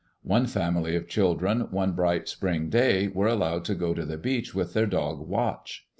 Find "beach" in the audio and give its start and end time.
4.17-4.55